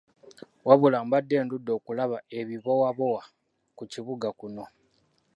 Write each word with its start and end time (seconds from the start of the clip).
Wabula 0.67 0.97
mbadde 1.05 1.35
ndudde 1.43 1.71
okulaba 1.79 2.17
ebibowabowa 2.39 3.23
ku 3.77 3.83
kibuga 3.91 4.27
kuno. 4.39 4.65